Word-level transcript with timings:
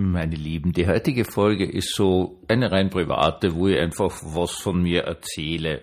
Meine 0.00 0.36
Lieben, 0.36 0.72
die 0.72 0.86
heutige 0.86 1.24
Folge 1.24 1.64
ist 1.64 1.92
so 1.92 2.38
eine 2.46 2.70
rein 2.70 2.88
private, 2.88 3.56
wo 3.56 3.66
ich 3.66 3.80
einfach 3.80 4.12
was 4.22 4.52
von 4.52 4.80
mir 4.80 5.02
erzähle. 5.02 5.80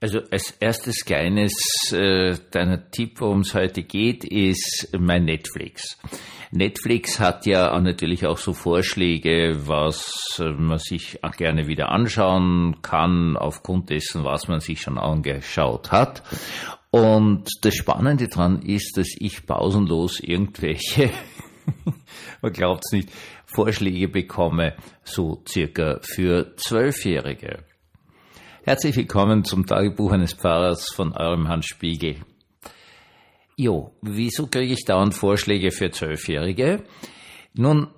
Also 0.00 0.20
als 0.30 0.52
erstes 0.60 1.04
kleines 1.04 1.52
äh, 1.92 2.36
deiner 2.52 2.88
Tipp, 2.92 3.20
worum 3.20 3.40
es 3.40 3.52
heute 3.52 3.82
geht, 3.82 4.22
ist 4.22 4.90
mein 4.96 5.24
Netflix. 5.24 5.98
Netflix 6.52 7.18
hat 7.18 7.44
ja 7.44 7.76
natürlich 7.80 8.26
auch 8.26 8.38
so 8.38 8.52
Vorschläge, 8.52 9.66
was 9.66 10.38
äh, 10.38 10.50
man 10.50 10.78
sich 10.78 11.18
gerne 11.36 11.66
wieder 11.66 11.90
anschauen 11.90 12.76
kann, 12.82 13.36
aufgrund 13.36 13.90
dessen, 13.90 14.22
was 14.22 14.46
man 14.46 14.60
sich 14.60 14.82
schon 14.82 14.98
angeschaut 14.98 15.90
hat. 15.90 16.22
Und 16.92 17.48
das 17.62 17.74
Spannende 17.74 18.28
daran 18.28 18.62
ist, 18.62 18.96
dass 18.96 19.08
ich 19.18 19.46
pausenlos 19.46 20.20
irgendwelche, 20.20 21.10
man 22.42 22.52
glaubt 22.52 22.82
es 22.84 22.92
nicht, 22.92 23.10
Vorschläge 23.46 24.08
bekomme, 24.08 24.74
so 25.04 25.42
circa 25.48 26.00
für 26.02 26.56
Zwölfjährige. 26.56 27.64
Herzlich 28.64 28.96
willkommen 28.96 29.44
zum 29.44 29.64
Tagebuch 29.64 30.12
eines 30.12 30.34
Pfarrers 30.34 30.92
von 30.92 31.12
eurem 31.12 31.48
Hans 31.48 31.66
Spiegel. 31.66 32.16
Jo, 33.56 33.92
wieso 34.02 34.48
kriege 34.48 34.72
ich 34.72 34.84
dauernd 34.84 35.14
Vorschläge 35.14 35.70
für 35.70 35.90
Zwölfjährige? 35.90 36.82
Nun, 37.54 37.88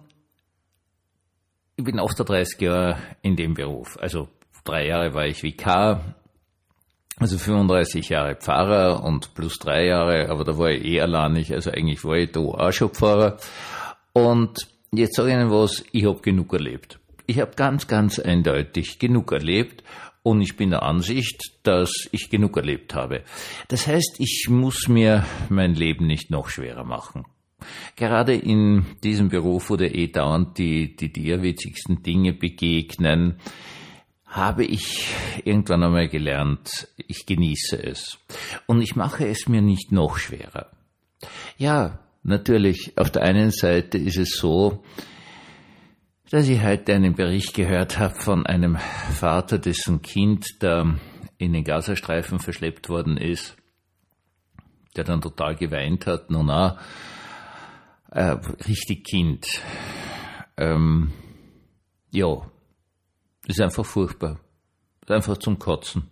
ich 1.77 1.84
bin 1.84 1.98
38 1.98 2.61
Jahre 2.61 2.98
in 3.22 3.36
dem 3.36 3.55
Beruf. 3.55 3.97
Also 3.98 4.28
drei 4.62 4.88
Jahre 4.88 5.14
war 5.14 5.27
ich 5.27 5.42
Vikar, 5.42 6.16
also 7.16 7.38
35 7.38 8.08
Jahre 8.08 8.34
Pfarrer 8.34 9.02
und 9.05 9.34
plus 9.34 9.58
drei 9.58 9.86
Jahre, 9.86 10.28
aber 10.28 10.45
da 10.45 10.58
war 10.58 10.70
ich 10.70 10.84
eh 10.84 11.00
alleinig, 11.00 11.52
also 11.52 11.70
eigentlich 11.70 12.05
war 12.05 12.16
ich 12.16 12.33
da 12.33 12.41
auch 12.41 12.72
schon 12.72 12.91
Pfarrer. 12.91 13.38
Und 14.14 14.68
jetzt 14.92 15.16
sage 15.16 15.30
ich 15.30 15.34
Ihnen 15.34 15.50
was, 15.50 15.84
ich 15.92 16.06
habe 16.06 16.20
genug 16.20 16.52
erlebt. 16.52 17.00
Ich 17.27 17.41
habe 17.41 17.52
ganz, 17.56 17.88
ganz 17.88 18.18
eindeutig 18.18 18.98
genug 18.98 19.33
erlebt 19.33 19.83
und 20.22 20.41
ich 20.41 20.56
bin 20.56 20.70
der 20.70 20.84
Ansicht, 20.84 21.52
dass 21.64 21.91
ich 22.12 22.30
genug 22.30 22.56
erlebt 22.56 22.94
habe. 22.94 23.24
Das 23.69 23.86
heißt, 23.86 24.16
ich 24.19 24.47
muss 24.48 24.89
mir 24.89 25.27
mein 25.48 25.74
Leben 25.74 26.06
nicht 26.06 26.30
noch 26.30 26.48
schwerer 26.48 26.84
machen. 26.84 27.24
Gerade 27.97 28.34
in 28.34 28.86
diesem 29.02 29.30
Beruf, 29.30 29.70
wo 29.70 29.77
der 29.77 29.94
eh 29.94 30.08
dauernd 30.08 30.58
die, 30.58 30.94
die 30.94 31.12
dir 31.12 31.42
witzigsten 31.42 32.02
Dinge 32.02 32.33
begegnen, 32.33 33.41
habe 34.27 34.64
ich 34.64 35.08
irgendwann 35.44 35.83
einmal 35.83 36.08
gelernt, 36.08 36.89
ich 36.96 37.27
genieße 37.27 37.83
es. 37.83 38.19
Und 38.67 38.80
ich 38.80 38.96
mache 38.96 39.27
es 39.27 39.48
mir 39.48 39.62
nicht 39.62 39.92
noch 39.92 40.19
schwerer. 40.19 40.70
Ja, 41.56 42.03
natürlich, 42.25 42.98
auf 42.98 43.11
der 43.11 43.22
einen 43.22 43.50
Seite 43.50 43.98
ist 43.98 44.19
es 44.19 44.36
so, 44.36 44.83
dass 46.30 46.48
ich 46.48 46.62
heute 46.62 46.94
einen 46.94 47.14
Bericht 47.14 47.55
gehört 47.55 47.98
habe 47.98 48.14
von 48.14 48.44
einem 48.47 48.77
Vater, 48.77 49.58
dessen 49.58 50.03
Kind 50.03 50.47
da 50.61 50.97
in 51.39 51.52
den 51.52 51.64
Gazastreifen 51.64 52.39
verschleppt 52.39 52.89
worden 52.89 53.17
ist, 53.17 53.56
der 54.97 55.05
dann 55.05 55.20
total 55.20 55.55
geweint 55.55 56.06
hat, 56.06 56.30
nun 56.30 56.47
na, 56.47 56.78
äh, 58.11 58.36
richtig 58.67 59.05
Kind. 59.05 59.47
Ähm, 60.56 61.12
ja, 62.11 62.50
ist 63.47 63.61
einfach 63.61 63.84
furchtbar. 63.84 64.41
Ist 65.02 65.11
einfach 65.11 65.36
zum 65.39 65.58
Kotzen. 65.58 66.08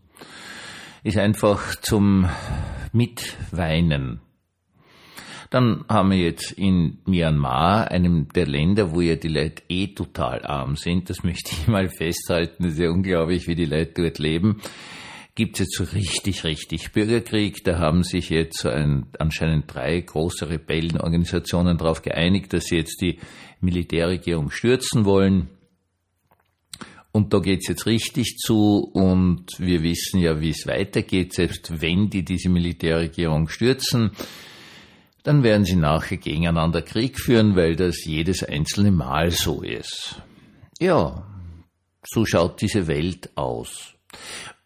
Ist 1.02 1.16
einfach 1.16 1.76
zum 1.76 2.28
Mitweinen. 2.92 4.20
Dann 5.52 5.84
haben 5.86 6.12
wir 6.12 6.16
jetzt 6.16 6.52
in 6.52 6.96
Myanmar, 7.04 7.90
einem 7.90 8.28
der 8.28 8.46
Länder, 8.46 8.94
wo 8.94 9.02
ja 9.02 9.16
die 9.16 9.28
Leute 9.28 9.62
eh 9.68 9.88
total 9.88 10.46
arm 10.46 10.76
sind, 10.76 11.10
das 11.10 11.22
möchte 11.24 11.52
ich 11.52 11.68
mal 11.68 11.90
festhalten, 11.90 12.62
das 12.62 12.72
ist 12.72 12.78
ja 12.78 12.88
unglaublich, 12.88 13.46
wie 13.48 13.54
die 13.54 13.66
Leute 13.66 14.02
dort 14.02 14.18
leben, 14.18 14.62
gibt 15.34 15.60
es 15.60 15.66
jetzt 15.66 15.76
so 15.76 15.84
richtig, 15.84 16.44
richtig 16.44 16.92
Bürgerkrieg. 16.92 17.64
Da 17.64 17.78
haben 17.78 18.02
sich 18.02 18.30
jetzt 18.30 18.60
so 18.60 18.70
ein, 18.70 19.08
anscheinend 19.18 19.72
drei 19.74 20.00
große 20.00 20.48
Rebellenorganisationen 20.48 21.76
darauf 21.76 22.00
geeinigt, 22.00 22.54
dass 22.54 22.64
sie 22.64 22.76
jetzt 22.76 23.02
die 23.02 23.18
Militärregierung 23.60 24.50
stürzen 24.50 25.04
wollen. 25.04 25.50
Und 27.12 27.34
da 27.34 27.40
geht's 27.40 27.68
jetzt 27.68 27.84
richtig 27.84 28.38
zu 28.38 28.90
und 28.94 29.48
wir 29.58 29.82
wissen 29.82 30.18
ja, 30.18 30.40
wie 30.40 30.48
es 30.48 30.66
weitergeht, 30.66 31.34
selbst 31.34 31.82
wenn 31.82 32.08
die 32.08 32.24
diese 32.24 32.48
Militärregierung 32.48 33.48
stürzen, 33.48 34.12
dann 35.22 35.42
werden 35.42 35.64
sie 35.64 35.76
nachher 35.76 36.16
gegeneinander 36.16 36.82
Krieg 36.82 37.18
führen, 37.18 37.54
weil 37.56 37.76
das 37.76 38.04
jedes 38.04 38.42
einzelne 38.42 38.90
Mal 38.90 39.30
so 39.30 39.62
ist. 39.62 40.20
Ja, 40.80 41.26
so 42.04 42.26
schaut 42.26 42.60
diese 42.60 42.88
Welt 42.88 43.30
aus. 43.36 43.94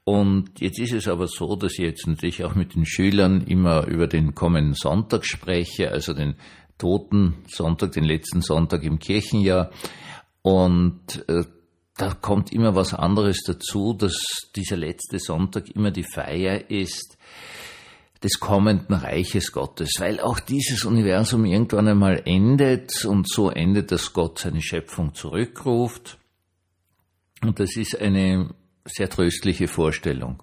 Und 0.05 0.61
jetzt 0.61 0.79
ist 0.79 0.93
es 0.93 1.09
aber 1.09 1.27
so, 1.27 1.57
dass 1.57 1.73
ich 1.73 1.81
jetzt 1.81 2.07
natürlich 2.07 2.45
auch 2.45 2.55
mit 2.55 2.75
den 2.75 2.87
Schülern 2.87 3.45
immer 3.47 3.87
über 3.87 4.07
den 4.07 4.35
kommenden 4.35 4.75
Sonntag 4.75 5.27
spreche, 5.27 5.91
also 5.91 6.15
den 6.15 6.37
toten 6.79 7.35
Sonntag, 7.49 7.93
den 7.93 8.05
letzten 8.05 8.41
Sonntag 8.41 8.83
im 8.85 8.99
Kirchenjahr. 8.99 9.71
Und 10.43 11.29
äh, 11.29 11.45
da 11.97 12.15
kommt 12.15 12.53
immer 12.53 12.75
was 12.75 12.95
anderes 12.95 13.43
dazu, 13.43 13.95
dass 13.95 14.17
dieser 14.55 14.77
letzte 14.77 15.19
Sonntag 15.19 15.71
immer 15.71 15.91
die 15.91 16.05
Feier 16.05 16.71
ist 16.71 17.19
des 18.27 18.41
kommenden 18.41 18.97
Reiches 18.97 19.53
Gottes, 19.53 19.95
weil 20.01 20.19
auch 20.19 20.41
dieses 20.41 20.85
Universum 20.85 21.45
irgendwann 21.45 21.87
einmal 21.87 22.23
endet 22.25 23.05
und 23.05 23.29
so 23.29 23.51
endet, 23.51 23.93
dass 23.93 24.13
Gott 24.13 24.41
seine 24.41 24.61
Schöpfung 24.61 25.15
zurückruft. 25.15 26.19
Und 27.43 27.61
das 27.61 27.77
ist 27.77 28.01
eine 28.01 28.53
sehr 28.85 29.09
tröstliche 29.09 29.69
Vorstellung. 29.69 30.43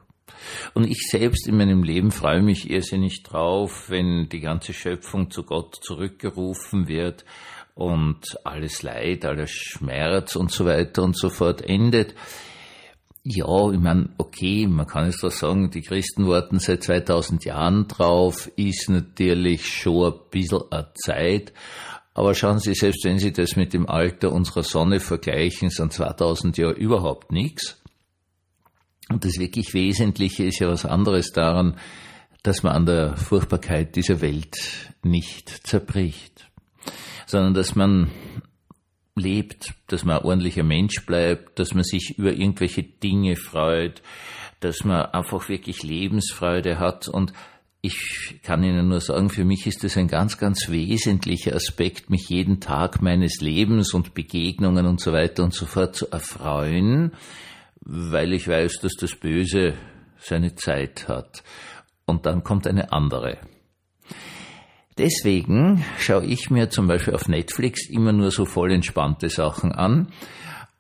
Und 0.73 0.87
ich 0.89 1.07
selbst 1.09 1.45
in 1.45 1.57
meinem 1.57 1.83
Leben 1.83 2.11
freue 2.11 2.41
mich 2.41 2.69
irrsinnig 2.69 3.23
drauf, 3.23 3.89
wenn 3.89 4.29
die 4.29 4.39
ganze 4.39 4.71
Schöpfung 4.71 5.29
zu 5.29 5.43
Gott 5.43 5.75
zurückgerufen 5.81 6.87
wird 6.87 7.25
und 7.75 8.37
alles 8.45 8.81
Leid, 8.81 9.25
alles 9.25 9.51
Schmerz 9.51 10.37
und 10.37 10.51
so 10.51 10.63
weiter 10.65 11.03
und 11.03 11.17
so 11.17 11.29
fort 11.29 11.61
endet. 11.61 12.15
Ja, 13.23 13.71
ich 13.71 13.79
meine, 13.79 14.09
okay, 14.17 14.67
man 14.67 14.85
kann 14.85 15.07
es 15.07 15.21
doch 15.21 15.31
sagen, 15.31 15.71
die 15.71 15.81
Christen 15.81 16.27
warten 16.27 16.59
seit 16.59 16.83
2000 16.83 17.45
Jahren 17.45 17.87
drauf, 17.87 18.51
ist 18.57 18.89
natürlich 18.89 19.65
schon 19.65 20.11
ein 20.11 20.19
bisschen 20.29 20.63
eine 20.71 20.91
Zeit, 20.95 21.53
aber 22.13 22.35
schauen 22.35 22.59
Sie, 22.59 22.75
selbst 22.75 23.05
wenn 23.05 23.19
Sie 23.19 23.31
das 23.31 23.55
mit 23.55 23.73
dem 23.73 23.87
Alter 23.87 24.31
unserer 24.31 24.63
Sonne 24.63 24.99
vergleichen, 24.99 25.69
sind 25.69 25.93
2000 25.93 26.57
Jahre 26.57 26.73
überhaupt 26.73 27.31
nichts. 27.31 27.81
Und 29.09 29.23
das 29.23 29.39
wirklich 29.39 29.73
Wesentliche 29.73 30.43
ist 30.43 30.59
ja 30.59 30.67
was 30.67 30.85
anderes 30.85 31.31
daran, 31.31 31.77
dass 32.43 32.61
man 32.61 32.73
an 32.73 32.85
der 32.85 33.15
Furchtbarkeit 33.15 33.95
dieser 33.95 34.19
Welt 34.19 34.57
nicht 35.01 35.65
zerbricht 35.65 36.49
sondern 37.33 37.53
dass 37.53 37.75
man 37.75 38.11
lebt, 39.15 39.73
dass 39.87 40.03
man 40.03 40.17
ein 40.17 40.25
ordentlicher 40.25 40.63
Mensch 40.63 41.05
bleibt, 41.05 41.59
dass 41.59 41.73
man 41.73 41.83
sich 41.83 42.17
über 42.17 42.33
irgendwelche 42.33 42.83
Dinge 42.83 43.35
freut, 43.35 44.01
dass 44.59 44.83
man 44.83 45.05
einfach 45.07 45.49
wirklich 45.49 45.83
Lebensfreude 45.83 46.79
hat 46.79 47.07
und 47.07 47.33
ich 47.85 48.39
kann 48.43 48.63
Ihnen 48.63 48.87
nur 48.87 49.01
sagen, 49.01 49.29
für 49.29 49.43
mich 49.43 49.67
ist 49.67 49.83
es 49.83 49.97
ein 49.97 50.07
ganz, 50.07 50.37
ganz 50.37 50.69
wesentlicher 50.69 51.53
Aspekt, 51.53 52.09
mich 52.09 52.29
jeden 52.29 52.61
Tag 52.61 53.01
meines 53.01 53.41
Lebens 53.41 53.93
und 53.93 54.13
Begegnungen 54.13 54.85
und 54.85 55.01
so 55.01 55.11
weiter 55.11 55.43
und 55.43 55.53
so 55.53 55.65
fort 55.65 55.93
zu 55.93 56.09
erfreuen, 56.09 57.11
weil 57.81 58.31
ich 58.31 58.47
weiß, 58.47 58.79
dass 58.79 58.93
das 58.93 59.15
Böse 59.15 59.73
seine 60.17 60.55
Zeit 60.55 61.09
hat. 61.09 61.43
Und 62.05 62.25
dann 62.25 62.45
kommt 62.45 62.67
eine 62.67 62.93
andere. 62.93 63.37
Deswegen 64.97 65.83
schaue 65.99 66.25
ich 66.25 66.49
mir 66.49 66.69
zum 66.69 66.87
Beispiel 66.87 67.15
auf 67.15 67.27
Netflix 67.27 67.89
immer 67.89 68.13
nur 68.13 68.31
so 68.31 68.45
voll 68.45 68.71
entspannte 68.71 69.29
Sachen 69.29 69.71
an 69.71 70.11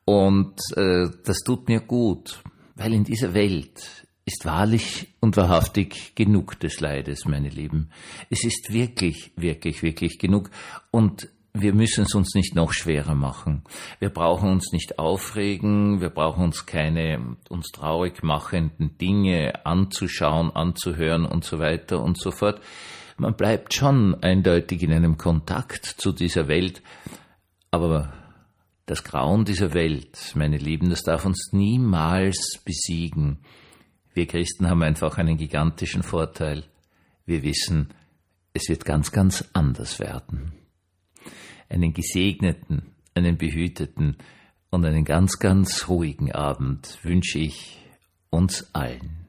und 0.05 0.59
äh, 0.75 1.07
das 1.23 1.39
tut 1.39 1.67
mir 1.67 1.79
gut, 1.79 2.43
weil 2.75 2.93
in 2.93 3.03
dieser 3.03 3.33
Welt 3.33 4.05
ist 4.25 4.45
wahrlich 4.45 5.07
und 5.19 5.35
wahrhaftig 5.35 6.15
genug 6.15 6.59
des 6.59 6.79
Leides, 6.79 7.25
meine 7.25 7.49
Lieben. 7.49 7.89
Es 8.29 8.43
ist 8.45 8.71
wirklich, 8.71 9.31
wirklich, 9.35 9.83
wirklich 9.83 10.19
genug 10.19 10.49
und 10.91 11.29
wir 11.55 11.73
müssen 11.73 12.05
es 12.05 12.15
uns 12.15 12.33
nicht 12.33 12.55
noch 12.55 12.73
schwerer 12.73 13.13
machen. 13.13 13.63
Wir 13.99 14.09
brauchen 14.09 14.49
uns 14.49 14.71
nicht 14.71 14.97
aufregen, 14.97 16.01
wir 16.01 16.09
brauchen 16.09 16.45
uns 16.45 16.65
keine 16.65 17.37
uns 17.49 17.69
traurig 17.71 18.23
machenden 18.23 18.97
Dinge 18.97 19.65
anzuschauen, 19.65 20.49
anzuhören 20.55 21.25
und 21.25 21.43
so 21.43 21.59
weiter 21.59 22.01
und 22.01 22.19
so 22.19 22.31
fort 22.31 22.59
man 23.17 23.35
bleibt 23.35 23.73
schon 23.73 24.21
eindeutig 24.23 24.83
in 24.83 24.91
einem 24.91 25.17
Kontakt 25.17 25.85
zu 25.85 26.11
dieser 26.11 26.47
Welt, 26.47 26.81
aber 27.71 28.13
das 28.85 29.03
Grauen 29.03 29.45
dieser 29.45 29.73
Welt, 29.73 30.33
meine 30.35 30.57
Lieben, 30.57 30.89
das 30.89 31.03
darf 31.03 31.25
uns 31.25 31.49
niemals 31.51 32.61
besiegen. 32.65 33.39
Wir 34.13 34.27
Christen 34.27 34.69
haben 34.69 34.83
einfach 34.83 35.17
einen 35.17 35.37
gigantischen 35.37 36.03
Vorteil. 36.03 36.63
Wir 37.25 37.43
wissen, 37.43 37.89
es 38.53 38.69
wird 38.69 38.85
ganz, 38.85 39.11
ganz 39.11 39.45
anders 39.53 39.99
werden. 39.99 40.53
Einen 41.69 41.93
gesegneten, 41.93 42.93
einen 43.15 43.37
behüteten 43.37 44.17
und 44.69 44.85
einen 44.85 45.05
ganz, 45.05 45.39
ganz 45.39 45.87
ruhigen 45.87 46.31
Abend 46.31 46.99
wünsche 47.03 47.39
ich 47.39 47.79
uns 48.29 48.69
allen. 48.73 49.22